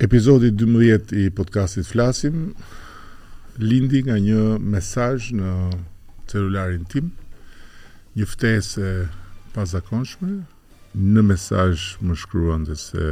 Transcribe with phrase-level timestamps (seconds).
[0.00, 2.54] Epizodi 12 i podcastit Flasim
[3.60, 5.48] lindi nga një mesazh në
[6.30, 7.10] celularin tim.
[8.16, 8.88] Një ftesë
[9.52, 10.38] pazakonshme.
[10.96, 13.04] Në mesazh më shkruan dhe se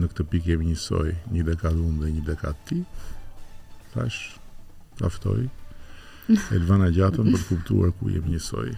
[0.00, 2.78] në këtë pikë jemi njësoj, një dekadë unë dhe një dekad ti.
[3.92, 4.22] Tash,
[5.02, 5.44] taftoj.
[6.56, 8.72] Elvana Gjatën për kuptuar ku jemi njësoj.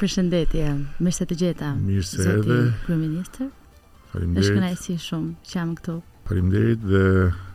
[0.00, 0.72] Përshëndetje,
[1.04, 1.74] mirë se të gjeta.
[1.84, 2.58] Mirë se edhe.
[2.88, 3.52] Kryeministër.
[4.14, 4.48] Faleminderit.
[4.48, 7.00] Është kënaqësi shumë që jam këtu Parimderit dhe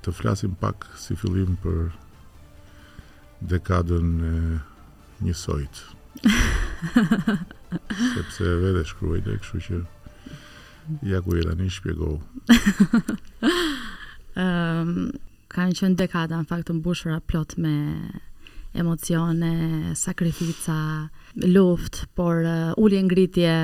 [0.06, 1.80] të flasim pak si fillim për
[3.54, 4.34] dekadën e
[5.26, 5.80] njësojt.
[8.14, 9.80] Sepse vete shkruaj dhe këshu që
[11.10, 12.20] ja ku e da një shpjegohu.
[12.20, 13.18] um,
[14.44, 14.94] ehm,
[15.56, 17.74] kanë qënë dekada në faktë mbushura plot me
[18.78, 19.52] emocione,
[19.98, 20.78] sakrifica,
[21.42, 23.58] luft, por uh, ngritje,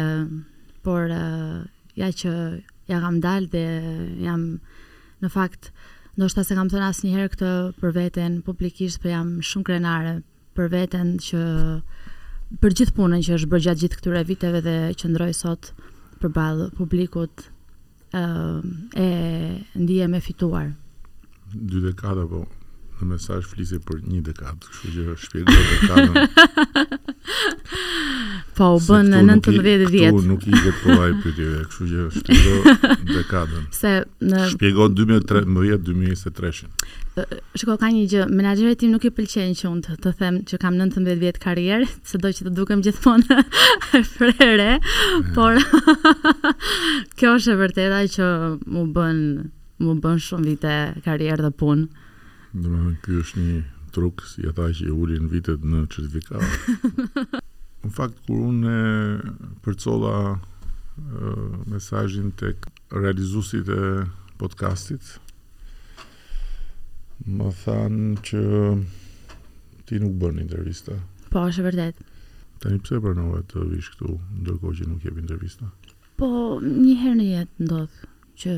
[0.82, 1.62] por uh,
[1.94, 2.32] ja që
[2.90, 3.68] ja kam dalë dhe
[4.26, 4.50] jam
[5.26, 5.72] Në fakt,
[6.22, 7.48] ndoshta se kam thënë asnjëherë këtë
[7.82, 10.12] për veten publikisht, po jam shumë krenare
[10.56, 11.42] për veten që
[12.62, 15.72] për gjithë punën që është bërë gjatë gjithë këtyre viteve dhe që ndroj sot
[16.22, 17.48] përballë publikut
[18.14, 18.62] uh,
[19.02, 19.08] e
[19.82, 20.70] ndihem e fituar.
[21.56, 22.44] Dy dekada po
[23.02, 25.62] në mesazh flisë për një dekadë, kështu që shpjegoj
[28.56, 30.14] Po, u bën në 19 vjet.
[30.16, 32.70] Këtu nuk i ke po ai pyetjeve, kështu që është
[33.18, 33.66] dekadën.
[33.76, 33.92] Se
[34.24, 36.70] në shpjegon 2013-2023-shin.
[37.56, 40.60] Shiko, ka një gjë, menaxherët tim nuk i pëlqejnë që unë të, të them që
[40.64, 43.44] kam 19 vjet karierë, se do që të dukem gjithmonë
[44.14, 44.72] frere,
[45.36, 45.60] por
[47.20, 48.32] kjo është e vërteta që
[48.76, 49.22] mu bën
[49.84, 51.90] mu bën shumë vite karrierë dhe punë.
[52.54, 52.72] Do të
[53.04, 53.58] thonë është një
[53.96, 57.44] truk si ata që ulin vitet në certifikat
[57.86, 58.76] në fakt kur unë
[59.66, 60.40] përcolla
[61.70, 62.50] mesajin të
[62.98, 63.82] realizusit e
[64.42, 65.12] podcastit
[67.36, 68.42] më than që
[69.86, 70.98] ti nuk bërë një intervista
[71.34, 72.02] po është vërdet
[72.64, 75.70] ta një pëse përnove të vishë këtu ndërko që nuk jebë intervista
[76.22, 76.30] po
[76.66, 78.10] një herë në jetë ndodhë
[78.42, 78.56] që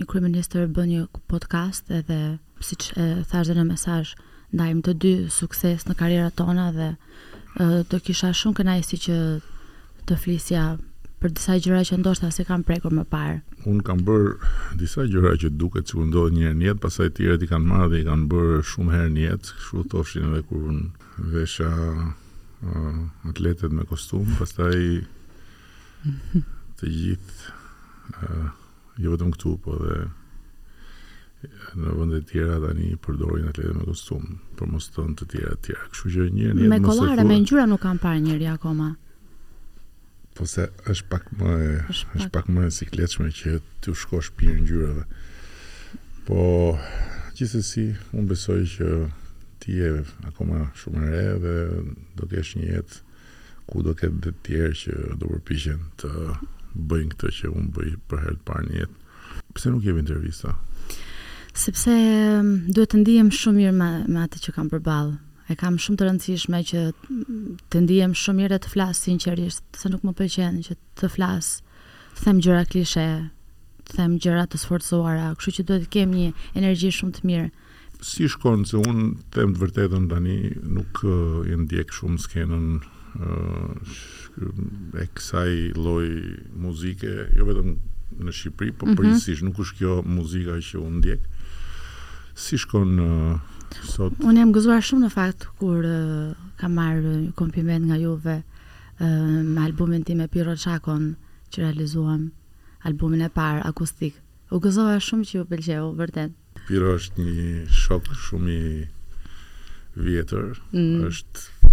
[0.00, 2.18] një kryeministër bën një podcast edhe
[2.64, 4.16] si që thashtë dhe në mesazh
[4.58, 6.90] ndajmë të dy sukses në karrierat tona dhe
[7.56, 9.14] do kisha shumë kënaqësi që
[10.08, 10.62] të flisja
[11.22, 13.36] për disa gjëra që ndoshta se kam prekur më parë.
[13.70, 14.34] Un kam bër
[14.76, 17.68] disa gjëra që duket sikur ndodhi një herë në jetë, pastaj të tjerat i kanë
[17.70, 20.82] marrë dhe i kanë bër shumë herë në jetë, kështu thoshin edhe kur un
[21.34, 23.00] vesha uh,
[23.30, 24.74] atletet me kostum, pastaj
[26.82, 27.54] të gjithë
[28.18, 28.50] uh,
[29.00, 30.02] jo vetëm këtu, po edhe
[31.46, 35.66] në vende të tjera tani përdorin atletë me kostum për mos të të tjera të
[35.68, 35.86] tjera.
[35.92, 38.90] Kështu që një njerëz me kollare me ngjyra nuk kam parë njëri akoma.
[40.34, 41.54] Po se është pak më
[41.92, 45.04] është, është, pak më e sikletshme që të u shkosh pi ngjyrave.
[46.26, 46.42] Po
[47.36, 48.90] gjithsesi un besoj që
[49.62, 49.92] ti je
[50.28, 51.56] akoma shumë re dhe
[52.18, 53.00] do të kesh një jetë
[53.68, 56.10] ku do të të tjerë që do përpiqen të
[56.74, 59.00] bëjnë këtë që un bëj për herë të parë në jetë.
[59.54, 60.56] Pse nuk jemi intervista?
[61.58, 65.12] sepse mm, duhet të ndihem shumë mirë me, me atë që kam përball.
[65.50, 69.90] E kam shumë të rëndësishme që mm, të ndihem shumë mirë të flas sinqerisht, se
[69.92, 71.52] nuk më pëlqen që të flas,
[72.18, 73.06] të them gjëra klishe,
[73.90, 77.46] të them gjëra të sforcuara, kështu që duhet të kem një energji shumë të mirë.
[78.04, 80.38] Si shkon se un them të vërtetën tani
[80.74, 82.66] nuk uh, e ndjek shumë skenën
[83.22, 83.94] uh,
[85.00, 86.08] e kësaj lloj
[86.60, 87.76] muzike, jo vetëm
[88.24, 89.00] në Shqipëri, por mm -hmm.
[89.00, 91.20] përgjithsisht nuk është kjo muzika që un ndjek.
[91.24, 91.33] Ëh,
[92.34, 94.18] si shkon në uh, sot?
[94.26, 99.04] Unë jam gëzuar shumë në fakt kur uh, kam marrë një kompliment nga juve uh,
[99.46, 101.12] me albumin ti me Piro Çakon
[101.54, 102.28] që realizuam
[102.84, 104.18] albumin e parë akustik.
[104.52, 106.34] U gëzova shumë që ju pëlqeu vërtet.
[106.68, 108.66] Piro është një shok shumë i
[109.94, 111.06] vjetër, mm.
[111.10, 111.72] është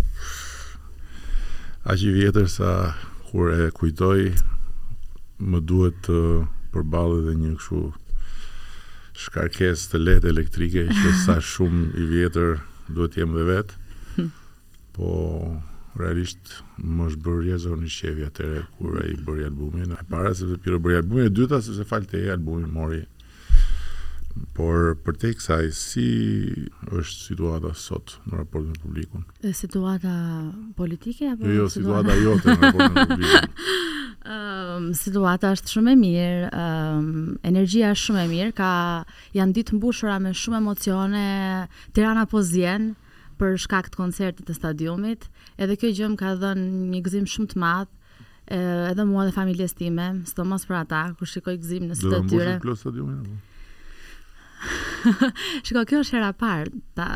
[1.90, 2.74] aq i vjetër sa
[3.32, 4.30] kur e kujtoj
[5.42, 6.18] më duhet të
[6.76, 7.82] përballë dhe një kështu
[9.22, 12.56] shkarkes të letë elektrike që sa shumë i vjetër
[12.92, 14.30] duhet jemë dhe vetë hm.
[14.96, 15.14] po
[16.00, 19.96] realisht më është bërë jezor një shqevja të re kur e i bërë i albumin
[19.98, 22.22] e para se përë i bërë i albumin e dyta se përë i falë të
[22.26, 23.02] e albumin mori
[24.56, 26.08] por për te kësaj si
[26.96, 30.14] është situata sot në raport me publikun e situata
[30.80, 31.34] politike?
[31.34, 31.50] Apo?
[31.52, 32.16] jo, jo situata...
[32.16, 33.92] situata në raport me publikun
[34.22, 37.06] Um, situata është shumë e mirë, um,
[37.50, 38.68] energjia është shumë e mirë, ka
[39.34, 41.22] janë ditë mbushura me shumë emocione,
[41.98, 42.92] Tirana po zjen
[43.42, 45.26] për shkak të koncertit të stadiumit,
[45.58, 47.98] edhe kjo gjë më ka dhënë një gëzim shumë të madh
[48.60, 52.30] edhe mua dhe familjes time, sidomos për ata kur shikoj gëzim në stadium.
[52.30, 53.48] Do të mbushë plot stadiumin apo?
[55.66, 56.82] Shiko, kjo është hera e parë.
[56.94, 57.08] Ta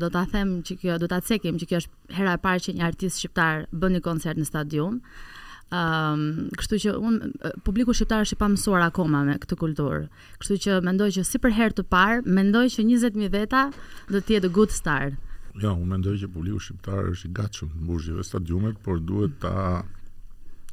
[0.00, 2.74] do ta them që kjo do ta cekim që kjo është hera e parë që
[2.78, 5.02] një artist shqiptar bën një koncert në stadium.
[5.02, 5.33] Uh,
[5.72, 7.16] Um, kështu që un
[7.66, 10.02] publiku shqiptar është i pamësuar akoma me këtë kulturë.
[10.42, 13.62] Kështu që mendoj që si për herë të parë, mendoj që 20000 veta
[14.12, 15.08] do të jetë good star.
[15.62, 19.54] Jo, un mendoj që publiku shqiptar është i gatshëm të mbushë stadiumet, por duhet ta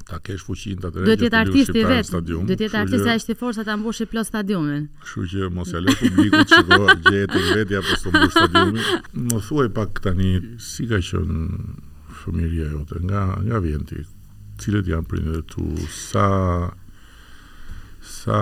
[0.06, 1.08] ta kesh fuqin ta drejtë.
[1.08, 2.14] Duhet të jetë artisti i vet.
[2.28, 3.10] Duhet të jetë artisti që...
[3.10, 4.86] ai i forca ta mbushë plot stadiumin.
[5.06, 9.04] Kështu që mos ja lë publikut që do gjetë vetja për të mbushë stadiumin.
[9.30, 10.32] Më uaj pak tani
[10.68, 11.46] si ka qenë
[12.22, 13.86] fëmijëria jote nga nga vjen
[14.62, 16.26] cilët janë për një dhe tu sa
[18.12, 18.38] sa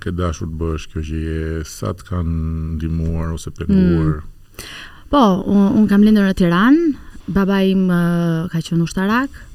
[0.00, 4.64] këtë dashur të bësh kjo që je sa të kanë dimuar ose penuar mm.
[5.12, 6.78] po, unë un kam lindur në Tiran
[7.36, 9.46] baba im uh, ka qenë në ushtarak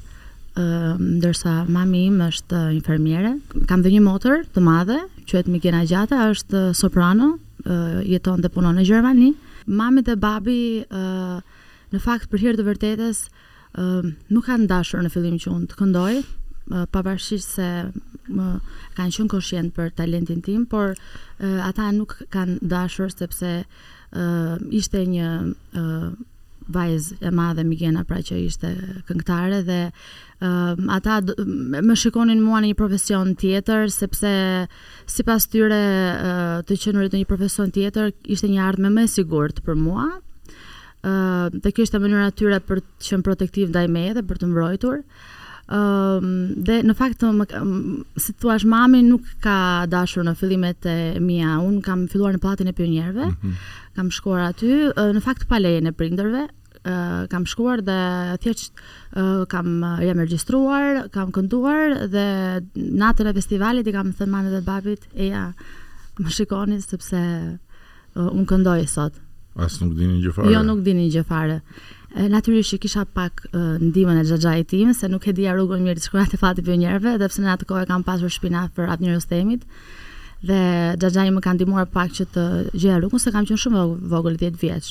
[0.56, 3.34] Uh, ndërsa mami im është uh, infermiere
[3.68, 7.26] kam dhe një motër të madhe që e Gjata është soprano
[7.66, 9.28] uh, jeton dhe punon në Gjermani
[9.68, 11.44] mami dhe babi uh,
[11.92, 13.20] në fakt për hirë të vërtetës
[13.80, 14.02] uh,
[14.32, 17.70] nuk kanë dashur në fillim që unë të këndoj, uh, pavarësisht se
[18.26, 18.46] më
[18.96, 25.04] kanë qenë koshient për talentin tim, por uh, ata nuk kanë dashur sepse uh, ishte
[25.12, 25.30] një
[25.78, 26.08] uh,
[26.66, 28.68] vajzë e madhe Migena pra që ishte
[29.06, 34.32] këngëtare dhe uh, ata më shikonin mua në një profesion tjetër sepse
[35.14, 39.62] sipas tyre uh, të qenurit në një profesion tjetër ishte një ardhmë më e sigurt
[39.68, 40.08] për mua
[41.64, 44.48] dhe kjo është mënyra e tyre për të qenë protektiv ndaj meje dhe për të
[44.50, 45.00] mbrojtur.
[45.76, 46.32] Ëm
[46.66, 47.46] dhe në fakt më,
[48.22, 49.58] si thua mami nuk ka
[49.90, 51.56] dashur në fillimet e mia.
[51.62, 53.26] Un kam filluar në pallatin e pionierëve.
[53.28, 53.56] Mm -hmm.
[53.96, 56.48] Kam shkuar aty në fakt pa lejen e prindërve.
[56.86, 57.94] Uh, kam shkuar dhe
[58.38, 58.70] thjesht
[59.16, 62.26] uh, kam uh, jam regjistruar, kam kënduar dhe
[63.02, 65.52] natën e festivalit i kam thënë mamës dhe babit, "Eja,
[66.20, 67.18] më shikoni sepse
[68.14, 69.25] uh, un këndoj sot." Mm
[69.56, 70.50] As nuk dini gjë fare.
[70.52, 71.60] Jo, nuk dini gjë fare.
[72.28, 76.04] Natyrisht që kisha pak ndihmën e xhaxhait tim, se nuk e dija rrugën mirë të
[76.06, 78.84] shkoja te fati i pionjerëve, edhe pse në atë kohë kam pasur shpinë atë për
[78.94, 79.62] atë njerëz themit.
[80.46, 80.58] Dhe
[81.00, 82.42] xhaxhaji më ka ndihmuar pak që të
[82.74, 83.80] gjeja rrugën, se kam qenë shumë
[84.12, 84.86] vogël 10 vjeç.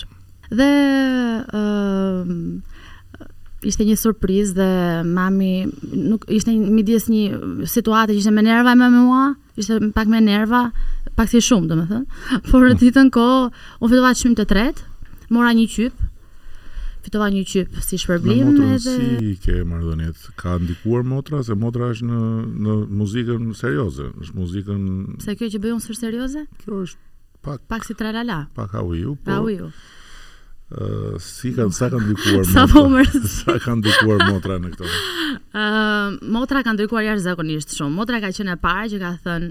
[0.53, 0.69] Dhe
[1.45, 2.23] ë uh,
[3.65, 4.69] ishte një surprizë dhe
[5.17, 5.53] mami
[5.95, 7.25] nuk ishte midis një
[7.69, 9.23] situate që ishte me nerva me mua,
[9.57, 10.61] ishte pak me nerva,
[11.15, 12.19] pak si shumë, do më thënë,
[12.51, 12.81] por të hmm.
[12.83, 13.25] ditën ko,
[13.81, 14.85] unë fitova të të tretë,
[15.35, 16.09] mora një qypë,
[17.07, 18.41] fitova një qypë si shpërblim.
[18.41, 18.95] Në motërën edhe...
[18.99, 22.19] si ke, marrëdhëniet ka ndikuar motra, se motra është në,
[22.67, 24.87] në muzikën serioze, është muzikën...
[25.23, 27.05] Se kjo që bëjë unë sërë serioze, Kjo është
[27.47, 27.65] pak...
[27.71, 29.31] Pak si la la Pak hau ju, po...
[29.31, 29.71] Hau ju
[31.21, 32.81] si kanë sa kanë ndikuar sa po
[33.37, 34.87] sa kanë ndikuar motra në këto.
[35.53, 37.93] Ëm uh, motra kanë ndikuar jashtëzakonisht shumë.
[37.93, 39.49] Motra ka qenë e para që ka thënë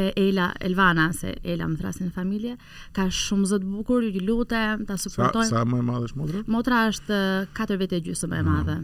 [0.00, 2.56] e, Ela Elvana se Ela më thrasin familje,
[2.96, 5.52] ka shumë zot bukur, ju lutem ta suportojmë.
[5.52, 6.44] Sa, sa më e madhe është motra?
[6.56, 7.20] Motra është
[7.60, 8.48] 4 vjet e gjysmë më e ah.
[8.50, 8.78] madhe.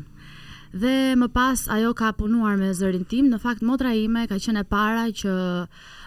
[0.72, 4.62] Dhe më pas ajo ka punuar me zërin tim, në fakt motra ime ka qenë
[4.64, 5.34] e para që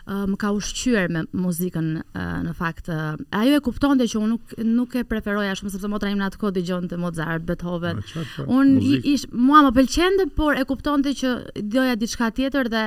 [0.05, 2.89] më ehm, ka ushqyer me muzikën uh, në fakt.
[2.93, 6.27] Uh, ajo e kuptonte që unë nuk nuk e preferoja shumë sepse motra ime në
[6.27, 8.03] atë dëgjonte Mozart, Beethoven.
[8.45, 11.31] Unë ish mua më pëlqente, por e kuptonte që
[11.73, 12.83] doja diçka tjetër dhe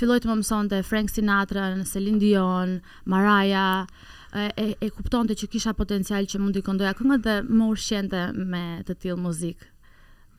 [0.00, 3.86] filloi të më mësonte Frank Sinatra, Celine Dion, Mariah,
[4.34, 8.66] e, e kuptonte që kisha potencial që mund të këndoja këngët dhe më ushqente me
[8.86, 9.66] të tillë muzikë.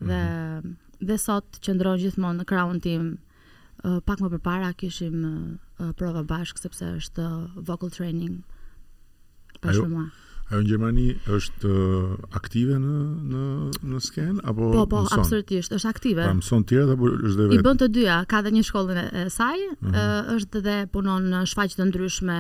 [0.04, 0.76] Dhe mm -hmm.
[1.08, 3.16] dhe sot qëndron gjithmonë në krahun tim.
[3.86, 5.67] Uh, pak më përpara kishim uh,
[5.98, 7.26] prova bashk, sepse është
[7.68, 8.40] vocal training
[9.62, 10.08] pas mua.
[10.48, 11.06] Ajo në Gjermani
[11.36, 11.70] është
[12.40, 13.00] aktive në
[13.34, 13.42] në
[13.84, 15.20] në sken apo Po, po, mëson?
[15.26, 16.24] absolutisht, është aktive.
[16.24, 17.58] Pra mëson të apo është vetë?
[17.58, 19.92] I bën të dyja, ka dhe një shkollë e, saj, uh mhm.
[19.96, 20.36] -huh.
[20.38, 22.38] është dhe punon në shfaqje të ndryshme,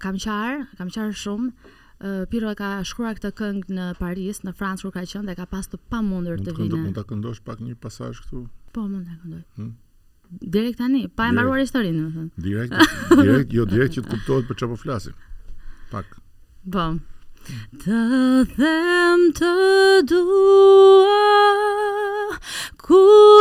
[0.00, 4.84] kam qarë, kam qarë shumë Piro e ka shkruar këtë këngë në Paris, në Francë
[4.84, 6.76] kur ka qenë dhe ka pas të pamundur të vinë.
[6.80, 8.44] Mund ta këndosh pak një pasazh këtu?
[8.76, 9.42] Po, mund ta këndoj.
[9.56, 9.74] Hm?
[10.44, 12.44] Direkt tani, pa e mbaruar historinë, domethënë.
[12.44, 15.18] Direkt, direkt, jo direkt që të kuptohet për çfarë po flasim.
[15.90, 16.06] Pak.
[16.70, 16.82] Po.
[17.82, 17.98] Të
[18.54, 19.50] them të
[20.06, 21.26] dua
[22.84, 22.94] ku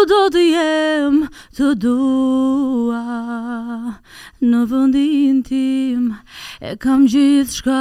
[0.10, 1.20] do të jem
[1.60, 3.04] të dua
[4.50, 6.10] në vendin tim
[6.64, 7.78] e kam gjithçka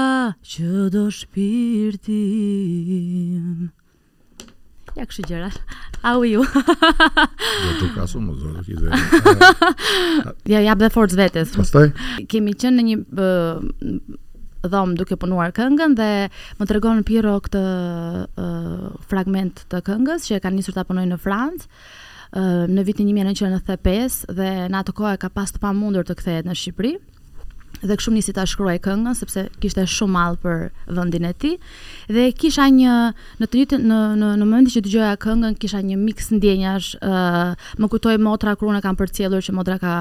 [0.53, 3.57] që do shpirtim.
[4.99, 5.49] Ja kështu gjëra.
[6.13, 6.41] Au ju.
[6.45, 8.93] Do të kasu më zor ti vetë.
[10.51, 11.49] Ja jap dhe forcë vetes.
[11.57, 11.89] Pastaj
[12.29, 12.99] kemi qenë në një
[14.67, 16.11] dhom duke punuar këngën dhe
[16.59, 21.21] më tregon Piro këtë uh, fragment të këngës që e kanë nisur ta punojnë në
[21.23, 26.49] Francë uh, në vitin 1995 dhe në atë kohë ka pas të pamundur të kthehet
[26.50, 26.97] në Shqipëri
[27.83, 30.63] dhe kështu nisi ta shkruaj këngën sepse kishte shumë mall për
[30.99, 31.57] vendin e tij
[32.11, 32.95] dhe kisha një
[33.41, 37.43] në të njëjtën në në në momentin që dëgjoja këngën kisha një mix ndjenjash ë
[37.83, 39.93] më kujtoi motra kur unë kam përcjellur që motra ka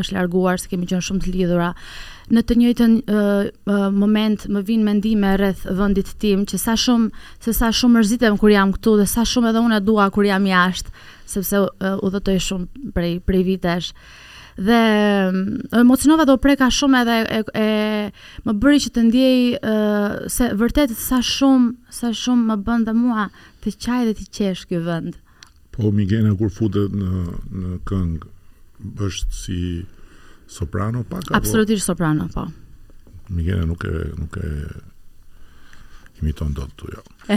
[0.00, 1.72] është larguar se kemi qenë shumë të lidhura
[2.32, 3.44] në të njëjtën uh,
[3.88, 7.08] moment më vijnë mendime rreth vendit tim që sa shumë
[7.44, 10.44] se sa shumë mërzitem kur jam këtu dhe sa shumë edhe unë dua kur jam
[10.48, 10.92] jashtë
[11.28, 13.92] sepse uh, udhëtoj shumë prej prej vitesh
[14.58, 14.80] dhe
[15.30, 19.74] mm, emocionova dhe opreka shumë edhe e, e, më bëri që të ndjej e,
[20.34, 23.28] se vërtet sa shumë sa shumë më bënd dhe mua
[23.62, 25.20] të qaj dhe të qesh kjo vënd
[25.78, 27.24] po Migena kur futet në,
[27.54, 28.16] në këng
[28.98, 29.60] bështë si
[30.50, 31.30] soprano pak?
[31.38, 32.48] absolutisht soprano po
[33.38, 34.52] Migena nuk e, nuk e
[36.22, 37.00] imiton dot tu jo.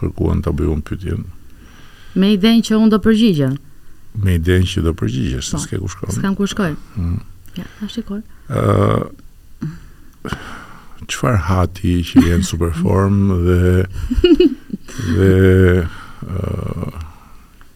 [0.00, 1.22] kërkuan ta bëj unë pyetjen.
[2.18, 3.54] Me idenë që unë do përgjigjem.
[4.20, 5.62] Me idenë që do përgjigjesh, po.
[5.62, 6.12] s'ke ku shkon.
[6.16, 6.74] S'kan ku shkoj.
[6.98, 7.20] Mm.
[7.56, 8.20] Ja, ta shikoj
[8.50, 13.16] qëfar hati që jenë super form
[13.46, 13.86] dhe
[15.12, 15.36] dhe
[15.84, 16.90] uh,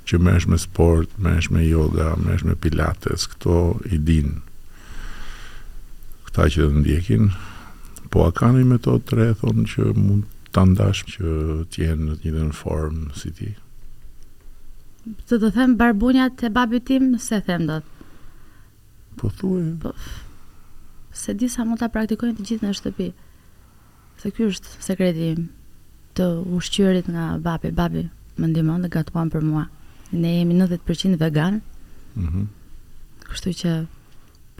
[0.04, 4.40] që mesh me sport, mesh me yoga, mesh me pilates, këto i din
[6.26, 7.22] këta që dhe ndjekin
[8.12, 11.26] po a kanë i metod të rethon që mund të ndash që
[11.74, 13.50] t'jenë në t'jitën form si ti
[15.28, 17.76] të të them barbunjat të babi tim se them dhe
[19.20, 19.90] po thuj po
[21.14, 23.06] se disa mund ta praktikojnë të gjithë në shtëpi.
[24.22, 25.44] Se ky është sekreti im
[26.18, 28.04] të ushqyerit nga babi, babi
[28.38, 29.66] më ndihmon dhe gatuan për mua.
[30.12, 31.62] Ne jemi 90% vegan.
[32.18, 32.38] Mhm.
[32.38, 32.48] Mm
[33.24, 33.70] Kështu që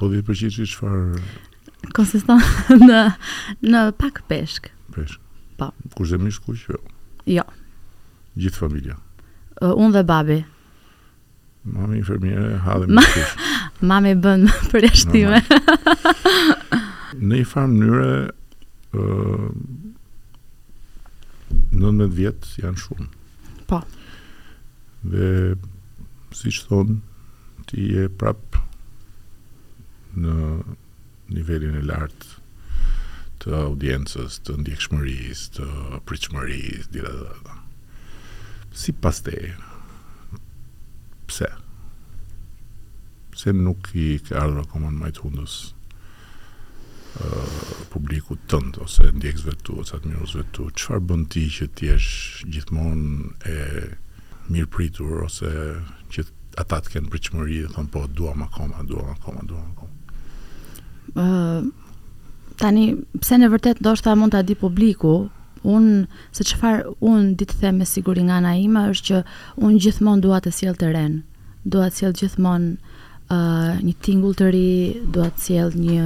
[0.01, 2.41] po 10% çfarë konsiston
[2.89, 3.03] në
[3.69, 4.71] në pak peshk.
[4.95, 5.21] Peshk.
[5.61, 5.69] Po.
[6.19, 6.57] mish kuq.
[6.69, 6.77] Jo.
[7.27, 7.43] jo.
[8.39, 8.97] Gjithë familja.
[9.61, 10.45] Uh, unë dhe babi.
[11.65, 13.37] Mami infermiere, ha dhe më kush.
[13.83, 15.41] Mami bën më përjashtime.
[17.19, 18.13] Në një farë mënyre,
[19.01, 19.49] uh,
[21.75, 23.09] 19 vjetë janë shumë.
[23.71, 23.81] Po.
[25.11, 25.27] Dhe,
[26.37, 26.99] si që thonë,
[27.71, 28.63] ti je prapë
[30.23, 30.37] në
[31.35, 32.43] nivelin e lartë
[33.43, 35.67] të audiencës, të ndjekëshmëris, të
[36.09, 37.59] pritëshmëris, dhe dhe dhe dhe.
[38.85, 39.37] Si pas te,
[40.31, 40.35] pse?
[41.29, 41.55] Pse?
[43.37, 45.55] se nuk i ka ardhur akoma në majtundës
[47.19, 51.69] uh, publiku tënd ose ndjekësve të tu ose admirosve të tu, çfarë bën ti që
[51.75, 52.11] ti jesh
[52.47, 53.87] gjithmonë e
[54.53, 55.51] mirëpritur ose
[56.15, 56.27] që
[56.63, 59.73] ata të kenë pritshmëri dhe thon po dua më akoma, dua më akoma, dua më
[59.75, 59.93] akoma.
[61.21, 61.95] Uh,
[62.61, 62.85] tani
[63.21, 65.15] pse në vërtet ndoshta mund ta di publiku,
[65.65, 65.85] un
[66.37, 69.21] se çfarë un di të them me siguri nga ana ime është që
[69.67, 71.23] un gjithmonë dua të sjell terren,
[71.65, 72.93] dua të sjell gjithmonë
[73.31, 74.73] uh, një tingull të ri,
[75.15, 76.03] duat të sjell një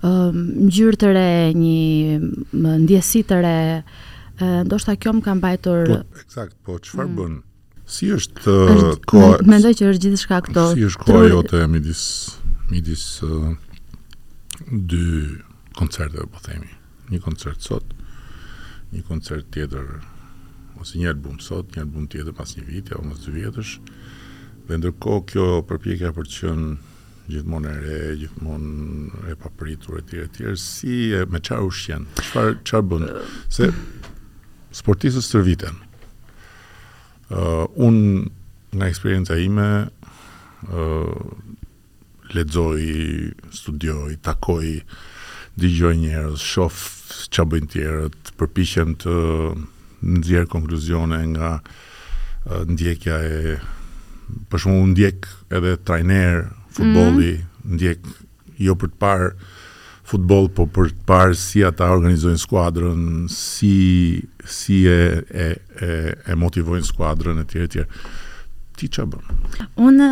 [0.00, 0.28] ëm uh,
[0.64, 1.30] ngjyrë të re,
[1.60, 3.58] një ndjesi të re.
[4.40, 7.16] Uh, Ndoshta kjo më ka mbajtur Po, eksakt, po çfarë mm.
[7.18, 7.34] bën?
[7.90, 9.34] Si është, është koha?
[9.44, 10.64] Mendoj që është gjithçka këto.
[10.72, 12.04] Si është koha jote midis
[12.70, 13.50] midis uh,
[14.70, 15.02] dy
[15.76, 16.70] koncerteve, po themi.
[17.10, 17.90] Një koncert sot,
[18.94, 19.98] një koncert tjetër
[20.80, 23.74] ose një album sot, një album tjetër pas një viti apo mos dy vjetësh.
[24.70, 26.68] Dhe ndërkohë kjo përpjekja për të qenë
[27.32, 32.04] gjithmonë e re, gjithmonë e papritur etj etj, si e, me çfarë ushqen?
[32.22, 33.06] Çfarë çfarë bën?
[33.50, 33.66] Se
[34.78, 35.74] sportistët stërviten.
[35.74, 37.98] Ë uh, un
[38.78, 39.90] nga eksperienca ime ë
[40.70, 41.34] uh,
[42.36, 42.86] lexoj,
[43.50, 44.70] studioj, takoj,
[45.58, 46.78] dëgjoj njerëz, shoh
[47.32, 49.18] çfarë bëjnë tjerët, përpiqem të
[50.14, 53.42] nxjerr konkluzione nga uh, ndjekja e
[54.50, 56.44] për shumë unë ndjek edhe trajner,
[56.74, 57.74] futbolli, mm -hmm.
[57.74, 58.06] ndjek
[58.66, 59.28] jo për të parë
[60.10, 63.78] futbol, po për të parë si ata organizojnë skuadrën, si,
[64.44, 64.98] si e,
[65.30, 65.50] e,
[65.86, 65.90] e,
[66.30, 67.88] e motivojnë skuadrën, e tjere, tjere
[68.80, 69.36] ti që bërë?
[69.82, 70.06] Unë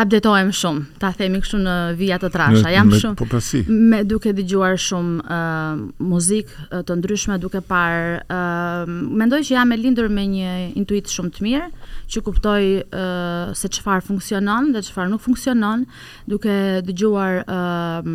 [0.00, 3.60] abdetojmë shumë, ta themi kështu në vijat të trasha, jam shumë po përsi.
[3.66, 5.80] Po, me duke dhe gjuar shumë uh,
[6.12, 8.88] muzikë të ndryshme, duke parë, uh,
[9.20, 11.68] mendoj që jam e lindur me një intuit shumë të mirë,
[12.08, 15.84] që kuptoj uh, se qëfar funksionon dhe qëfar nuk funksionon,
[16.30, 16.52] duke
[16.86, 18.14] dhe gjuar uh,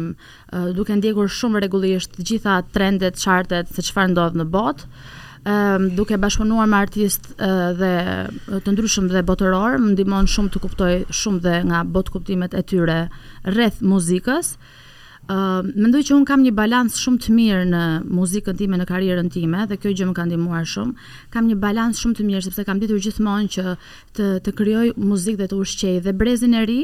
[0.73, 4.89] duke ndjekur shumë regullisht gjitha trendet, qartet, se qëfar ndodhë në botë,
[5.45, 10.61] um, duke bashkëpunuar me artistë uh, dhe të ndryshëm dhe botëror, më ndihmon shumë të
[10.63, 13.01] kuptoj shumë dhe nga bot kuptimet e tyre
[13.45, 14.53] rreth muzikës.
[15.31, 19.29] Uh, mendoj që un kam një balans shumë të mirë në muzikën time në karrierën
[19.31, 20.93] time dhe kjo gjë më ka ndihmuar shumë.
[21.31, 23.75] Kam një balans shumë të mirë sepse kam ditur gjithmonë që
[24.19, 26.81] të të krijoj muzikë dhe të ushqej dhe brezin e ri,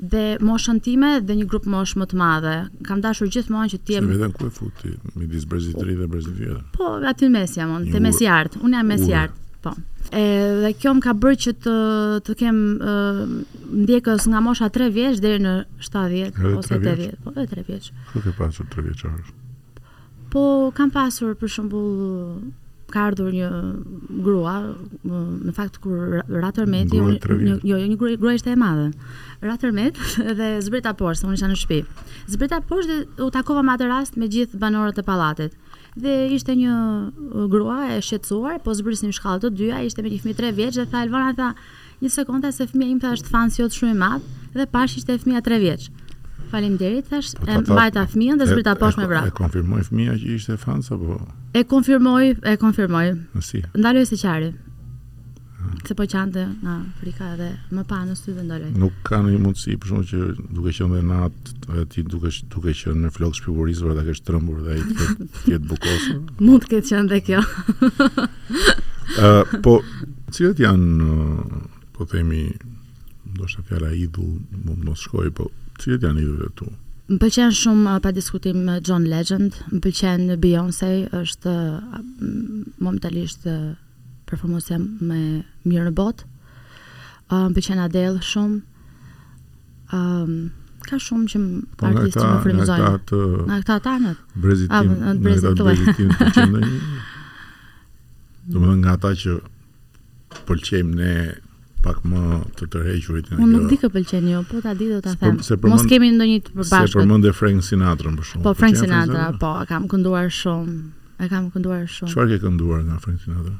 [0.00, 2.54] dhe moshën time dhe një grup mosh më të madhe.
[2.86, 4.10] Kam dashur gjithmonë që të jem.
[4.14, 6.56] Vetëm ku e futi midis Brezitri dhe Brezivia?
[6.76, 8.58] Po, aty në mes jam unë, te mes i art.
[8.62, 9.36] Unë jam mes i art.
[9.64, 9.72] Po.
[10.14, 10.22] E,
[10.62, 11.74] dhe kjo më ka bërë që të
[12.28, 12.60] të kem
[13.82, 17.90] ndjekës nga mosha 3 vjeç deri në 70 ose 80, po edhe 3 vjeç.
[18.12, 19.18] Ku ke pasur 3 vjeçar?
[20.30, 20.44] Po
[20.78, 22.38] kam pasur për shembull
[22.90, 23.48] ka ardhur një
[24.24, 24.54] grua,
[25.48, 28.86] në fakt kur Ratërmeti, unë një, jo, jo, një grua, grua ishte e madhe.
[29.44, 30.00] Ratërmet
[30.38, 31.82] dhe zbrita poshtë, unë isha në shtëpi.
[32.32, 35.58] Zbrita poshtë u takova me atë rast me gjithë banorët e pallatit.
[36.00, 40.22] Dhe ishte një uh, grua e shqetësuar, po zbrisnim shkallët të dyja, ishte me një
[40.24, 41.52] fëmijë tre vjeç dhe tha Elvona tha,
[42.00, 45.18] një sekondë se fëmia im tha është fan jot shumë i madh dhe pashë ishte
[45.26, 45.90] fëmia tre vjeç.
[46.50, 47.32] Faleminderit thash.
[47.64, 49.28] Po, Mbajta fëmijën dhe zbrita poshtë me vrap.
[49.28, 51.18] E konfirmoi fëmia që ishte Franca apo?
[51.54, 53.08] E konfirmoi, e konfirmoi.
[53.44, 53.60] Si.
[53.76, 54.48] Ndaloi se qari.
[55.84, 58.70] Se po qante nga frika dhe më pa në sy vendoloj.
[58.80, 60.22] Nuk ka një mundësi për shumë që
[60.56, 64.62] duke qenë në natë, dhe ti duke duke qenë në flokë shpivurizur dhe kështë trëmbur
[64.64, 65.08] dhe ai të
[65.52, 66.08] jetë bukos.
[66.46, 67.44] Mund të ketë qenë edhe kjo.
[69.22, 69.78] Ë, po
[70.36, 71.14] cilët janë
[71.96, 72.42] po themi
[73.34, 74.34] ndoshta fjala idhull
[74.66, 75.46] mund të po
[75.78, 76.68] Cilët janë idhujve tu?
[77.08, 81.98] Më pëlqen shumë uh, pa diskutim uh, John Legend, më pëlqen Beyoncé, është uh,
[82.84, 83.46] momentalisht
[84.28, 84.76] performuesja
[85.08, 85.20] më
[85.70, 86.26] mirë në botë.
[87.30, 88.60] Më pëlqen Adele shumë.
[89.96, 90.48] Ëm um,
[90.88, 91.38] ka shumë që
[91.76, 92.92] po, artistë më frymëzojnë.
[92.92, 94.20] Nga këta Nga ato tanët.
[94.44, 94.70] Brezitim.
[94.70, 95.56] A, ah, brezitim.
[95.56, 96.78] Nga brezitim të qendrën.
[98.52, 99.34] Domethënë nga ata që
[100.48, 101.12] pëlqejmë ne
[101.88, 102.24] pak më
[102.58, 103.68] të tërhequrit në Unë nuk jo.
[103.70, 105.38] di kë pëlqen jo, po ta di do ta them.
[105.44, 106.94] Se përmën, Mos kemi ndonjë të përbashkët.
[106.94, 108.42] Se përmend e Frank Sinatra për shkak.
[108.44, 110.76] Po Frank Sinatra, Sinatra, po, kam kënduar shumë.
[111.24, 112.10] E kam kënduar shumë.
[112.12, 113.54] Çfarë ke kënduar nga Frank Sinatra?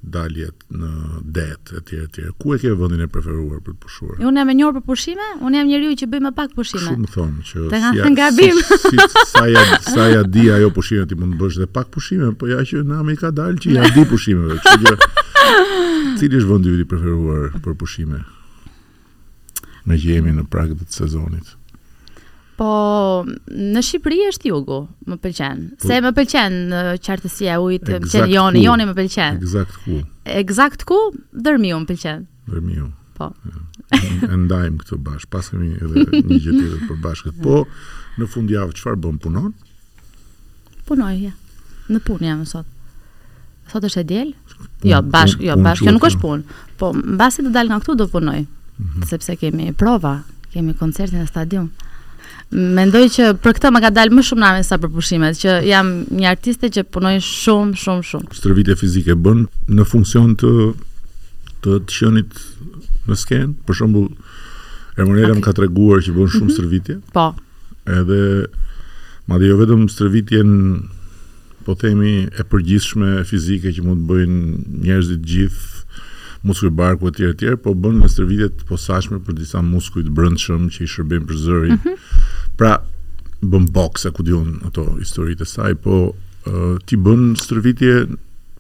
[0.07, 0.89] daljet në
[1.35, 2.29] det e tjerë e tjerë.
[2.39, 4.13] Ku e ke vendin e preferuar për të pushuar?
[4.23, 6.83] Unë jam e njohur për pushime, unë jam njeriu që bëj më pak pushime.
[6.85, 7.65] Shumë më thon që
[8.61, 11.91] si si, sa ja sa ja di ajo pushime ti mund të bësh dhe pak
[11.93, 15.13] pushime, po ja që na më ka dalë që ja di pushime, kështu që gjë...
[16.17, 18.23] Cili është vendi i preferuar për pushime?
[19.87, 21.53] me jemi në prag të sezonit.
[22.57, 22.69] Po,
[23.53, 25.59] në Shqipëri është jugu, më pëlqen.
[25.77, 29.37] Po, se më pëlqen në qartësia ujit, më pëlqen joni, joni më pëlqen.
[29.45, 29.97] Exakt ku?
[30.41, 30.97] Exakt ku,
[31.47, 32.23] dërmiu më pëlqen.
[32.49, 32.87] Dërmiu.
[33.19, 33.27] Po.
[33.45, 34.03] Ja.
[34.33, 37.37] Endajm këtu bashkë, pas kemi edhe një gjë tjetër për bashkët.
[37.45, 37.59] Po,
[38.17, 39.53] në fund javë, qëfar bëm punon?
[40.89, 41.35] Punoj, ja.
[41.93, 42.65] Në punë jam sot.
[43.69, 44.33] Sot është e djelë?
[44.87, 46.61] jo, bashkë, jo, bashkë, që jo, nuk është punë.
[46.81, 48.39] Po, në basi të dalë nga këtu, do punoj.
[48.41, 49.09] Mm -hmm.
[49.11, 50.17] Sepse kemi prova,
[50.53, 51.69] kemi koncertin në stadion.
[52.51, 55.89] Mendoj që për këtë më ka dalë më shumë namë sa për pushimet, që jam
[56.15, 58.37] një artiste që punoj shumë, shumë, shumë.
[58.39, 59.41] Stërvitje fizike bën
[59.75, 60.51] në funksion të
[61.65, 62.39] të të qenit
[63.09, 64.07] në skenë, për shembull
[64.95, 65.41] Emanuela okay.
[65.41, 66.55] më ka treguar që bën shumë mhm.
[66.55, 66.95] stërvitje.
[66.95, 67.11] Mm -hmm.
[67.11, 67.33] Po.
[67.97, 68.21] Edhe
[69.27, 70.55] madje jo vetëm stërvitjen
[71.67, 74.41] po themi e përgjithshme fizike që mund të bëjnë
[74.87, 75.75] njerëzit gjithë
[76.47, 80.13] muskuj barku e tjerë e tjerë, po bën në stërvitjet posashme për disa muskuj të
[80.15, 81.75] brëndshëm që i shërbim për zërin.
[81.83, 82.16] Mm
[82.57, 82.79] Pra,
[83.45, 87.97] bën bokse, ku dihun ato historitë e saj, po uh, ti bën stërvitje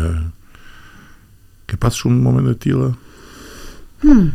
[1.71, 2.89] ke pas shumë momente të tila?
[4.03, 4.27] Hmm.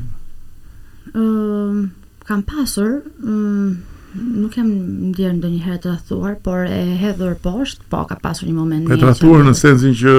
[1.16, 1.84] Uh,
[2.28, 3.74] kam pasur um,
[4.16, 4.70] nuk kam
[5.12, 8.88] ndjerë ndë një herë të rathuar por e hedhur poshtë po ka pasur një moment
[8.88, 10.16] një të rathuar në sensin që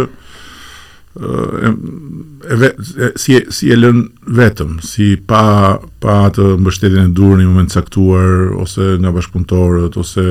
[2.49, 2.73] e
[3.15, 3.97] si e, si e lën
[4.37, 9.97] vetëm, si pa pa atë mbështetjen e durr në një moment caktuar ose nga bashkëpunëtorët
[9.97, 10.25] ose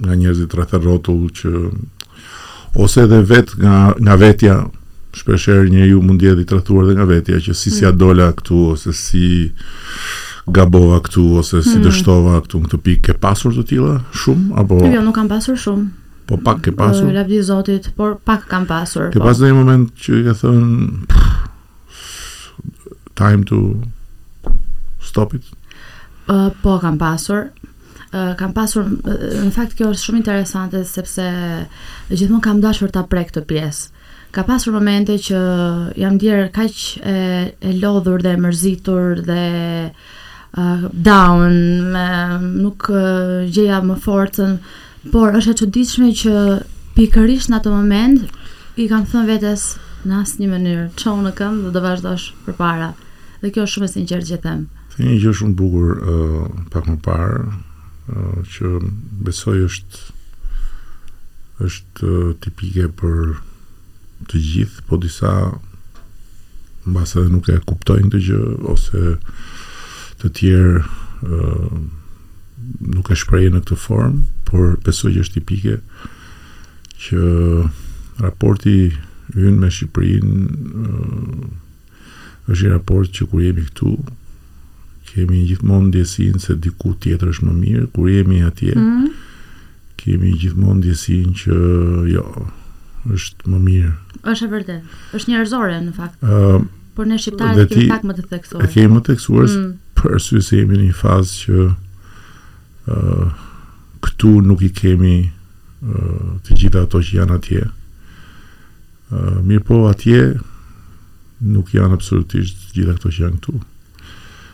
[0.00, 1.50] nga njerëzit rreth rrotull që
[2.80, 4.54] ose edhe vetë nga nga vetja
[5.14, 7.98] shpesher një njeriu mund të jetë dhe nga vetja që si sia mm.
[8.00, 9.26] dola këtu ose si
[10.48, 11.84] gabova këtu ose si mm.
[11.84, 15.54] dështova këtu në këtë pikë ke pasur të tilla shumë apo Jo, nuk kam pasur
[15.60, 16.02] shumë.
[16.24, 17.12] Po pak ke pasur?
[17.12, 19.12] Uh, Lavdi Zotit, por pak kam pasur.
[19.12, 19.28] Ke po.
[19.28, 21.24] pasur në një moment që ke thënë
[23.20, 23.58] time to
[25.04, 25.44] stop it?
[26.24, 27.50] Uh, po kam pasur.
[28.14, 31.26] Uh, kam pasur, uh, në fakt kjo është shumë interesante sepse
[32.08, 33.92] gjithmonë kam dashur ta prek këtë pjesë.
[34.34, 35.38] Ka pasur momente që
[36.00, 37.12] jam ndjerë kaq e,
[37.54, 39.44] e lodhur dhe e mërzitur dhe
[39.90, 41.54] uh, down,
[41.94, 42.06] me,
[42.56, 44.56] nuk uh, gjeja më forcën,
[45.12, 46.32] Por është e çuditshme që
[46.96, 48.22] pikërisht në atë moment
[48.80, 49.64] i kam thënë vetes
[50.08, 52.88] në asnjë mënyrë çau në këmbë dhe do vazhdosh përpara.
[53.42, 54.62] Dhe kjo është shumë e sinqertë që them.
[54.88, 56.38] Është një gjë shumë e bukur uh,
[56.72, 58.70] pak më parë uh, që
[59.28, 60.04] besoj është
[61.64, 63.18] është tipike për
[64.30, 65.34] të gjithë, po disa
[66.88, 68.40] mbasë edhe nuk e kuptojnë të gjë,
[68.72, 69.04] ose
[70.22, 70.80] të tjerë
[72.94, 75.76] nuk e shprehje në këtë formë, por besoj që është tipike
[77.04, 77.22] që
[78.24, 78.74] raporti
[79.34, 80.90] ynë me Shqipërinë
[82.48, 83.92] është një raport që kur jemi këtu
[85.10, 89.08] kemi gjithmonë ndjesinë se diku tjetër është më mirë, kur jemi atje mm.
[90.00, 91.58] kemi gjithmonë ndjesinë që
[92.14, 92.26] jo
[93.14, 93.94] është më mirë.
[94.32, 94.80] Është e
[95.18, 96.20] Është njerëzore në fakt.
[96.24, 98.62] Ëm uh, Por ne shqiptarët kemi pak më të theksuar.
[98.62, 99.70] E kemi më të theksuar mm.
[99.98, 101.62] për arsye se jemi në një fazë që
[102.86, 105.16] këtu nuk i kemi
[106.44, 107.64] të gjitha ato që janë atje.
[109.44, 110.34] Mirë po, atje
[111.44, 113.56] nuk janë absolutisht të gjitha këto që janë këtu.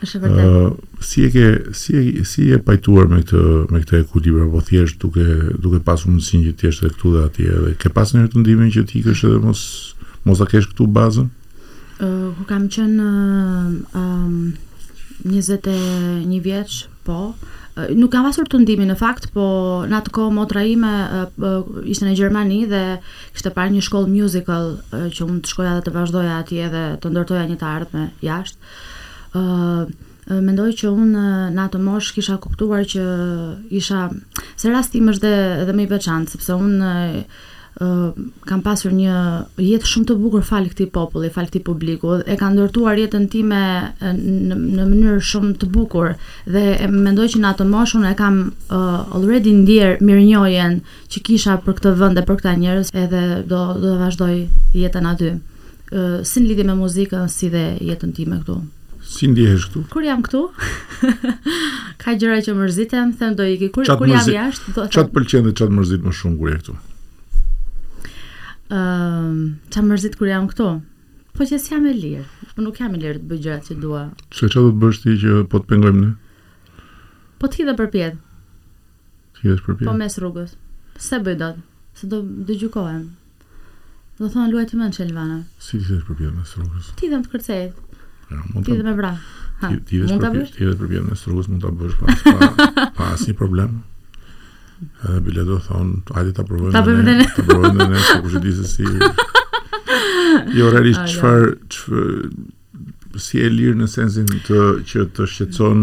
[0.01, 0.77] Është vërtet.
[1.05, 1.43] si e ke
[1.77, 5.23] si e, si e pajtuar me këtë me këtë ekuilibër po thjesht duke
[5.61, 8.83] duke pasur mundësinë që të jesh këtu dhe atje edhe ke pasur ndonjë ndihmë që
[8.89, 9.61] ti kesh edhe mos
[10.25, 11.29] mos ta kesh këtu bazën?
[12.01, 14.09] Ë uh, kur kam qenë ë uh,
[15.29, 17.60] um, 21 vjeç, po, ë uh,
[17.95, 19.45] nuk kam pasur tundimin në fakt, po
[19.89, 20.91] në atë kohë motra ime
[21.89, 22.81] ishte në Gjermani dhe
[23.33, 27.13] kishte parë një shkollë musical që unë të shkoja dhe të vazhdoja atje dhe të
[27.15, 29.39] ndërtoja një të ardhme jashtë.
[30.31, 31.25] ë mendoj që unë
[31.57, 33.05] në atë mosh kisha kuptuar që
[33.75, 34.03] isha
[34.61, 36.91] se rasti më është dhe dhe më i veçantë sepse unë
[38.45, 39.13] kam pasur një
[39.57, 43.61] jetë shumë të bukur falë këti populli, falë këti publiku, e ka ndërtuar jetën time
[44.01, 46.11] në, në mënyrë shumë të bukur,
[46.49, 50.77] dhe e mendoj që në atë moshën e kam uh, already ndjerë mirë njojen
[51.11, 54.35] që kisha për këtë vend dhe për këta njerës, edhe do, do ta vazhdoj
[54.77, 55.31] jetën aty.
[55.89, 58.59] Uh, si në lidi me muzikën, si dhe jetën time këtu.
[59.11, 59.87] Si ndihesh këtu?
[59.91, 60.45] Kur jam këtu?
[62.03, 64.89] ka gjëra që mërziten, them do iki kur, kur jam jashtë, do të.
[64.93, 66.77] Çat pëlqen dhe çat mërzit më shumë kur je këtu?
[68.71, 70.67] Ëm, ehm, uh, mërzit kur jam këto.
[71.35, 72.23] Po që s'jam e lirë.
[72.45, 74.03] Unë po nuk jam e lirë të bëj gjërat që dua.
[74.35, 76.11] Se çfarë do të bësh ti që po të pengojmë ne?
[77.41, 78.19] Po ti dhe përpjet.
[79.35, 79.83] Ti je përpjet.
[79.89, 80.55] Po mes rrugës.
[81.01, 81.59] Se bëj dot?
[81.99, 83.03] Se do do gjykohem.
[84.21, 85.41] Do thon luaj ti më në Çelvana.
[85.59, 86.91] Si ti je përpjet mes rrugës?
[86.99, 87.63] Ti dhe më të kërcej.
[87.75, 87.77] Ti
[88.31, 88.67] dhe më Ti
[89.89, 93.81] ti përpjet, ti përpjet mes rrugës, mund ta bësh pa, pa asnjë problem.
[95.05, 96.73] Edhe bile do thonë, hajde ta provojmë.
[96.75, 97.25] Ta bëjmë ne.
[97.35, 98.87] Ta provojmë ne, po ku ju di se si.
[100.55, 105.81] Jo realisht çfarë çfarë si e lirë në sensin të që të shqetëson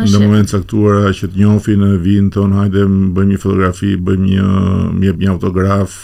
[0.00, 2.82] në momentin e caktuar që të njohin në vin ton, hajde
[3.16, 4.48] bëjmë një fotografi, bëjmë një,
[5.06, 5.94] jep një autograf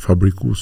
[0.00, 0.60] fabrikues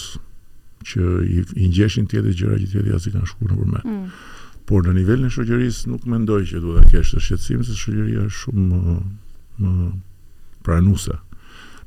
[0.83, 3.85] që i, i ngjeshin tjetër gjëra që tjetër as i kanë shkuar nëpër mend.
[3.85, 4.57] Mm.
[4.67, 8.25] Por në nivelin e shoqërisë nuk mendoj që duhet të kesh të shqetësim se shoqëria
[8.25, 8.97] është shumë më,
[9.63, 9.91] më
[10.67, 11.21] pranuese.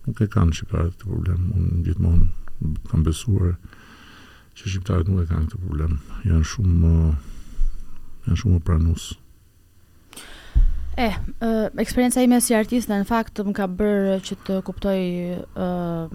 [0.08, 2.30] Nuk e kanë shqiptarët të problem, unë gjithmonë
[2.88, 3.58] kam besuar
[4.56, 6.00] që shqiptarët nuk e kanë këtë problem.
[6.30, 6.96] Janë shumë
[8.30, 9.20] janë shumë pranuese.
[10.96, 14.98] Eh, e, eh, eksperienca ime si artiste në fakt më ka bërë që të kuptoj
[15.58, 16.12] uh,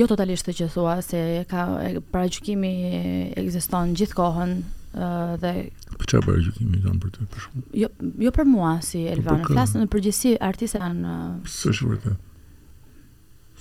[0.00, 1.18] jo totalisht të që thua se
[1.50, 2.70] ka e, paraqykimi
[3.36, 4.54] ekziston gjithkohën
[4.94, 5.52] ë uh, dhe
[5.98, 7.66] Po çfarë paraqykimi kanë për të për shkak?
[7.82, 7.90] Jo
[8.24, 12.32] jo për mua si po Elvan, flas në përgjithësi artistët janë uh, Së është vërtet.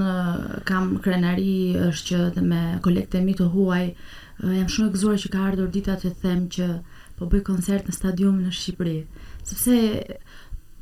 [0.70, 1.54] kam krenari
[1.90, 3.86] është që dhe me kolegët mi të huaj
[4.54, 6.68] jam shumë e gëzuar që ka ardhur dita të them që
[7.20, 9.00] po bëj koncert në stadium në Shqipëri.
[9.50, 9.80] Sepse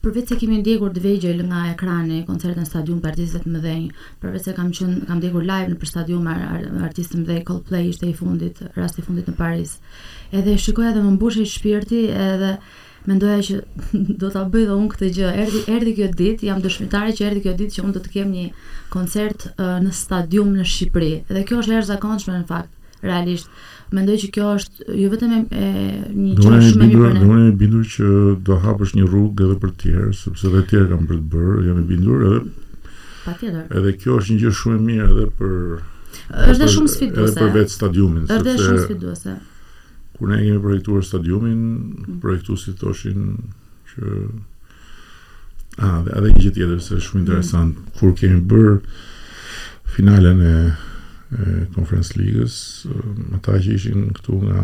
[0.04, 3.88] përveç se kemi ndjekur të nga ekrani koncertin në stadium për artistët më dhenj,
[4.22, 7.44] përveç se kam qenë kam ndjekur live në për stadium ar, ar, artistët më dhenj
[7.50, 9.80] Coldplay ishte i fundit, rasti i fundit në Paris.
[10.32, 12.54] Edhe shikoja dhe më mbushi shpirti edhe
[13.08, 13.56] mendoja që
[14.22, 15.32] do ta bëj dhe unë këtë gjë.
[15.43, 18.34] Erdi erdhi kjo ditë, jam dëshmitare që erdi kjo ditë që unë do të kem
[18.36, 18.46] një
[18.93, 21.12] koncert uh, në stadium në Shqipëri.
[21.32, 22.72] Dhe kjo është herë në fakt,
[23.08, 23.50] realisht.
[23.96, 25.74] Mendoj që kjo është jo vetëm e, e
[26.17, 28.08] një çështje shumë e mirë, por unë e bindur që
[28.50, 31.30] do hapësh një rrugë edhe për të tjerë, sepse edhe të tjerë kanë për të
[31.36, 32.41] bërë, jam i bindur edhe
[33.24, 33.62] patjetër.
[33.80, 37.48] Edhe kjo është një gjë shumë e mirë edhe për është shumë sfiduese.
[38.28, 39.38] Është shumë sfiduese
[40.17, 42.19] kur ne kemi projektuar stadiumin, mm.
[42.21, 43.36] projektuesit thoshin
[43.91, 44.12] që
[45.77, 47.89] a dhe edhe një gjë tjetër se shumë interesant mm.
[47.99, 48.80] kur kemi bër
[49.93, 50.56] finalen e,
[51.38, 52.88] e Conference League-s,
[53.38, 54.62] ata që ishin këtu nga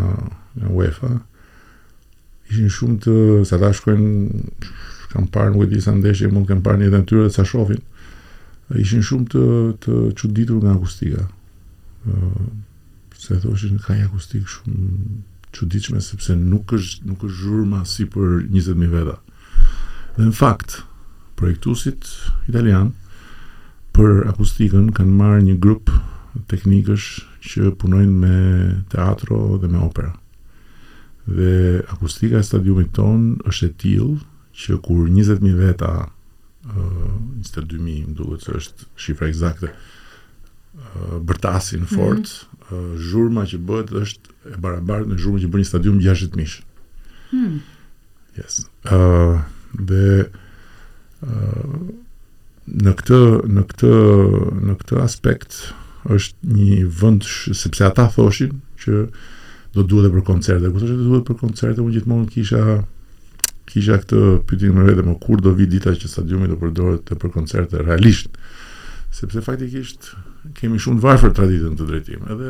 [0.58, 1.12] nga UEFA
[2.50, 3.16] ishin shumë të
[3.50, 4.42] sa ta shkojnë
[5.14, 7.82] kam parë nuk e disa ndeshje mund kam parë edhe tyre dhe sa shohin
[8.82, 9.44] ishin shumë të
[9.86, 11.28] të çuditur nga akustika.
[12.10, 12.16] ë
[13.24, 15.22] se thoshin ka një akustik shumë
[15.54, 19.16] çuditshme sepse nuk është nuk është zhurma si për 20 mijë veta.
[20.16, 20.80] Dhe në fakt,
[21.40, 22.10] projektuesit
[22.50, 22.92] italian
[23.94, 25.92] për akustikën kanë marrë një grup
[26.50, 27.08] teknikësh
[27.50, 28.36] që punojnë me
[28.94, 30.14] teatro dhe me opera.
[31.26, 34.24] Dhe akustika e stadiumit ton është e tillë
[34.64, 36.86] që kur 20 mijë veta ë
[37.44, 39.74] 22 mijë, më duket se është shifra eksakte,
[41.20, 42.18] bërtasin fort.
[42.18, 42.50] Mm -hmm.
[42.72, 46.64] Uh, zhurma që bëhet është e barabartë në zhurmën që bërë një stadium 6.000.
[47.32, 47.60] Hmm.
[48.38, 48.62] Yes.
[48.88, 51.76] Uh, dhe uh,
[52.68, 53.20] në, këtë,
[53.54, 53.94] në, këtë,
[54.68, 55.60] në këtë aspekt
[56.18, 58.98] është një vënd sepse ata thoshin që
[59.74, 60.74] do të duhet e për koncerte.
[60.74, 62.64] Kështë që do të duhet e për koncerte, unë gjithmonë kisha
[63.74, 67.16] kisha këtë pyetje më redhe më kur do vi dita që stadiumit do përdoret të
[67.22, 68.34] për koncerte realisht.
[69.14, 70.12] Sepse faktikisht
[70.60, 72.50] kemi shumë të varfër traditën të drejtim, edhe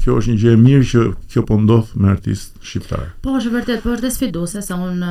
[0.00, 3.02] kjo është një gjë e mirë që kjo po ndodh me artist shqiptar.
[3.22, 5.04] Po është vërtet, po është sfiduese se un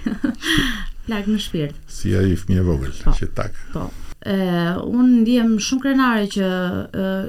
[1.06, 1.78] Plak në shpirt.
[1.90, 3.56] Si ai fëmijë i vogël, po, që tak.
[3.74, 3.88] Po.
[4.24, 6.50] Ë, un ndiem shumë krenare që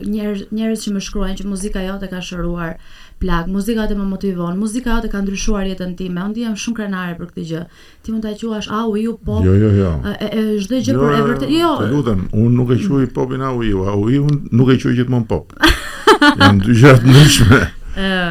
[0.08, 2.78] njerëz njerëz që më shkruajnë që muzika jote ka shëruar
[3.20, 6.24] plak, muzika jote më motivon, muzika jote ka ndryshuar jetën time.
[6.24, 7.64] Un ndiem shumë krenare për këtë gjë.
[8.06, 9.44] Ti mund ta quash au ju pop.
[9.48, 9.92] Jo, jo, jo.
[10.14, 11.56] Ë, çdo gjë për e jo, vërtet.
[11.56, 11.74] Jo.
[11.82, 15.28] Të lutem, un nuk e quaj popin au ju, au ju nuk e quaj gjithmonë
[15.32, 15.52] pop.
[16.40, 17.60] Jan dy gjëra të ndryshme.
[18.00, 18.30] Ë,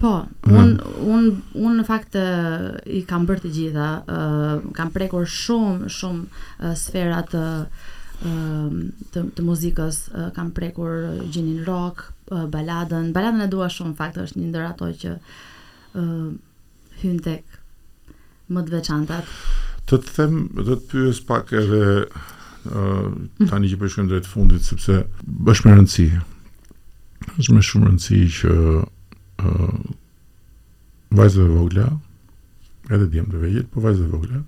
[0.00, 1.26] Po, un un
[1.60, 6.46] un në fakt eh, i kam bërë të gjitha, uh, kam prekur shumë shumë uh,
[6.70, 8.78] eh, sfera të uh,
[9.14, 13.12] të të muzikës, uh, kam prekur gjinin rock, uh, baladën.
[13.16, 16.32] Baladën e dua shumë, fakt është një ndër ato që uh,
[17.02, 17.60] hyn tek
[18.54, 19.28] më të veçantat.
[19.90, 23.12] Të të them, do të pyes pak edhe uh,
[23.50, 26.08] tani që po shkojmë drejt fundit sepse bësh më rëndësi.
[27.42, 28.58] Është më shumë rëndësi që
[29.44, 31.88] uh, vajzëve vogla,
[32.92, 34.40] edhe djemë të vejit, po vajzëve vogla,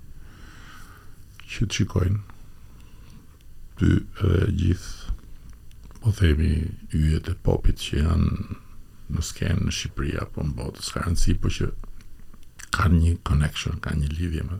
[1.47, 2.23] që të shikojnë
[3.79, 5.15] ty edhe gjithë
[6.01, 6.51] po themi
[6.95, 8.47] yjet e popit që janë
[9.15, 11.69] në skenë në Shqipëri apo në botë, s'ka rëndësi, po që
[12.75, 14.59] kanë një connection, kanë një lidhje me.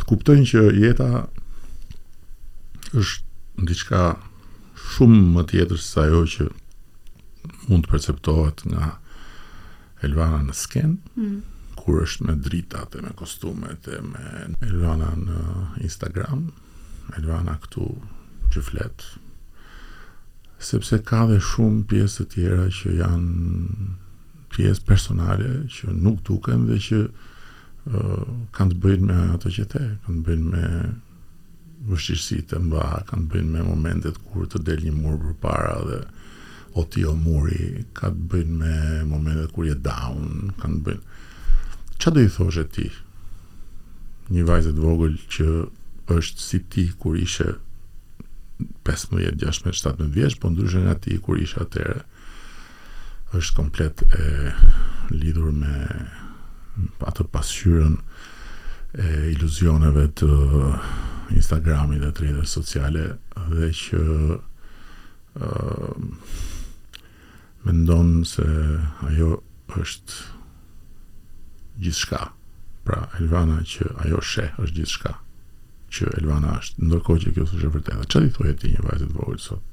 [0.00, 1.08] Të kuptojnë që jeta
[2.96, 4.00] është diçka
[4.94, 6.46] shumë më tjetër se ajo që
[7.68, 8.88] mund të perceptohet nga
[10.04, 11.34] Elvana në sken, mm.
[11.80, 15.42] kur është me drita e me kostumet e me Elvana në
[15.88, 16.48] Instagram,
[17.18, 17.88] Elvana këtu
[18.54, 19.12] që fletë,
[20.64, 23.62] sepse ka dhe shumë pjesë të tjera që janë
[24.54, 28.22] pjesë personale që nuk duken dhe që uh,
[28.56, 30.66] kanë të bëjnë me ato që te, kanë të bëjnë me
[31.90, 35.74] vështirësi të mba, kanë të bëjnë me momentet kur të del një murë për para
[35.90, 35.98] dhe
[36.74, 38.74] o po ti o muri, ka të bëjnë me
[39.06, 41.18] momentet kur je down, ka të bëjnë.
[42.02, 42.86] Qa do i thosh e ti?
[44.34, 45.46] Një vajzët vogël që
[46.10, 47.52] është si ti kur ishe
[48.58, 52.00] 15, 16, 17 vjeç, po ndryshe nga ti kur isha atëre.
[53.38, 54.26] Është komplet e
[55.14, 55.76] lidhur me
[57.06, 57.94] atë pasqyrën
[58.98, 60.28] e iluzioneve të
[61.38, 63.06] Instagramit dhe të rrjeteve sociale
[63.54, 64.02] dhe që
[65.38, 66.50] ëh
[67.64, 68.44] mendon se
[69.08, 69.32] ajo
[69.68, 70.16] është
[71.84, 72.20] gjithçka.
[72.84, 75.12] Pra Elvana që ajo sheh është gjithçka
[75.94, 78.04] që Elvana është, ndërkohë që kjo është e vërtetë.
[78.12, 79.70] Çfarë i thuaj ti një vajzë të vogël sot?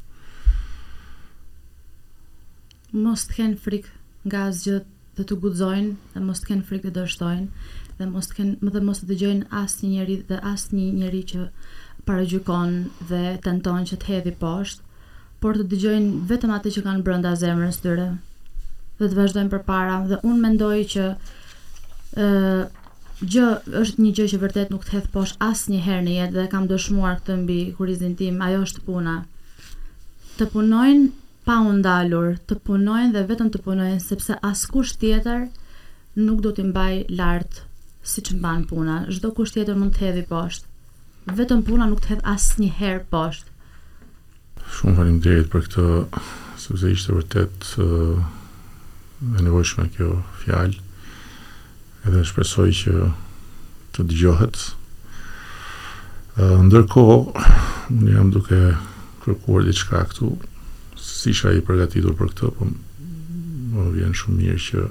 [3.04, 3.94] Mos të kënë frikë
[4.30, 4.78] nga asgjë
[5.18, 7.66] dhe të guxojnë dhe mos të kënë frikë të dështojnë
[8.00, 11.42] dhe mos të kenë, më dhe mos të dëgjojnë asnjë njerëz dhe asnjë njerëz që
[12.08, 12.80] paragjykon
[13.12, 14.90] dhe tenton që të hedhë poshtë
[15.42, 18.10] por të dëgjojnë vetëm atë që kanë brenda zemrës tyre.
[19.00, 21.06] Dhe të vazhdojnë përpara dhe un mendoj që
[22.14, 22.36] ë
[23.32, 23.48] gjë
[23.82, 27.40] është një gjë që vërtet nuk të poshtë asnjëherë në jetë dhe kam dëshmuar këtë
[27.42, 29.16] mbi kurizin tim, ajo është puna.
[30.38, 31.10] Të punojnë
[31.50, 35.48] pa u ndalur, të punojnë dhe vetëm të punojnë sepse askush tjetër
[36.22, 37.64] nuk do t'i mbaj lart
[38.14, 39.02] siç mban puna.
[39.10, 40.68] Çdo kush tjetër mund të hedhë poshtë.
[41.38, 43.50] Vetëm puna nuk të hedh asnjëherë poshtë.
[44.70, 45.86] Shumë falim derit për këtë,
[46.62, 47.88] sepse ishte vërtet e
[49.46, 50.10] nevojshme kjo
[50.44, 50.86] fjalë,
[52.10, 52.96] edhe shpresoj që
[53.96, 54.62] të dëgjohet.
[56.68, 57.18] Ndërkohë,
[57.96, 58.62] unë jam duke
[59.26, 60.32] kërkuar diçka këtu,
[61.02, 62.70] si isha i përgatitur për këtë, po
[63.72, 64.86] më vjen shumë mirë që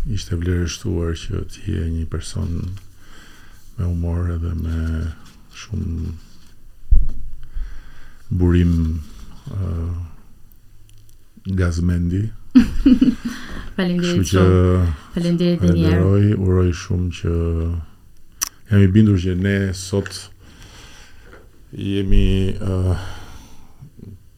[0.06, 2.50] ishte vlerështuar që ti je një person
[3.78, 4.78] me humor edhe me
[5.62, 6.12] shumë
[8.40, 8.74] burim
[9.54, 9.98] uh,
[11.58, 12.24] gazmendi.
[13.78, 14.88] Faleminderit shumë.
[15.14, 17.34] Faleminderit edhe një Uroj, uroj shumë që
[18.68, 20.24] jam i bindur që ne sot
[21.76, 23.08] jemi uh,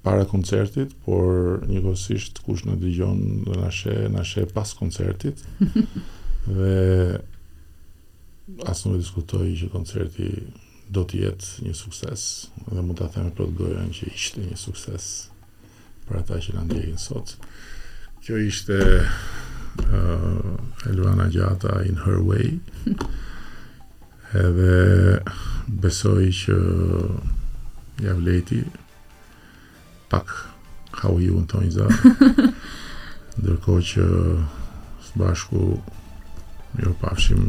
[0.02, 5.40] para koncertit, por njëkohësisht kush na dëgjon dhe na sheh, na sheh pas koncertit.
[6.48, 6.76] dhe
[8.66, 10.30] as nuk diskutoj që koncerti
[10.90, 12.24] do të jetë një sukses,
[12.70, 15.10] dhe mund ta them me plot gojën që ishte një sukses
[16.08, 17.36] për ata që na ndjehin sot.
[18.24, 22.56] Kjo ishte uh, Elvana Gjata in her way.
[24.44, 25.20] Edhe
[25.82, 26.58] besoj që
[28.08, 28.64] ja vleti
[30.10, 30.26] pak
[31.02, 31.98] hau ju në tonjë zarë.
[33.90, 34.04] që
[35.06, 35.60] së bashku
[36.84, 37.46] jo pafshim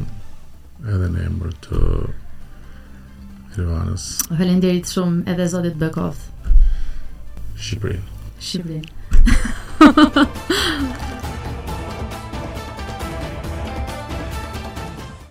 [0.86, 1.82] edhe në emër të
[3.58, 4.06] Irvanës.
[4.30, 6.22] Falenderit shumë edhe Zotit Bekov.
[7.62, 8.04] Shqiprin.
[8.40, 8.86] Shqiprin.